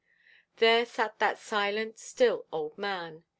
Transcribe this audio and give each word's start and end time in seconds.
There 0.57 0.83
sat 0.87 1.19
that 1.19 1.37
silent, 1.37 1.99
still 1.99 2.47
old 2.51 2.75
man. 2.75 3.23